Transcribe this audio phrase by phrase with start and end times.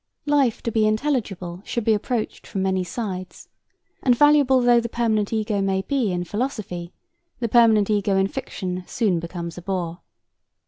[0.25, 3.49] Life to be intelligible should be approached from many sides,
[4.01, 6.91] and valuable though the permanent ego may be in philosophy,
[7.39, 10.01] the permanent ego in fiction soon becomes a bore.